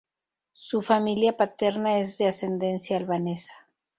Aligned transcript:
Su 0.55 0.81
familia 0.81 1.37
paterna 1.37 1.99
es 1.99 2.17
de 2.17 2.25
ascendencia 2.25 2.97
albanesa. 2.97 3.53